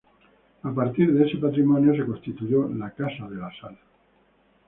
[0.63, 3.77] A partir de ese patrimonio se constituyó La Casa de la Sal.